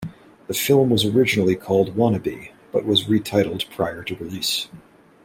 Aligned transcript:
The 0.47 0.55
film 0.55 0.89
was 0.89 1.05
originally 1.05 1.55
called 1.55 1.95
"Wannabe", 1.95 2.49
but 2.71 2.85
was 2.87 3.03
retitled 3.03 3.69
prior 3.69 4.03
to 4.05 4.15
release. 4.15 4.67